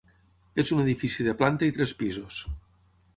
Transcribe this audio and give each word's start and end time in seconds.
És 0.63 0.69
un 0.75 0.79
edifici 0.83 1.27
de 1.27 1.35
planta 1.41 1.69
i 1.73 1.75
tres 1.77 1.93
pisos. 2.01 2.41